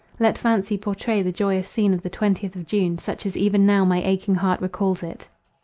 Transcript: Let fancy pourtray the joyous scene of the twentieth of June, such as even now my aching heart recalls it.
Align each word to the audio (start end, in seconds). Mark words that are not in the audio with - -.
Let 0.19 0.35
fancy 0.35 0.79
pourtray 0.79 1.21
the 1.21 1.31
joyous 1.31 1.69
scene 1.69 1.93
of 1.93 2.01
the 2.01 2.09
twentieth 2.09 2.55
of 2.55 2.65
June, 2.65 2.97
such 2.97 3.23
as 3.27 3.37
even 3.37 3.67
now 3.67 3.85
my 3.85 4.01
aching 4.01 4.33
heart 4.33 4.59
recalls 4.59 5.03
it. 5.03 5.29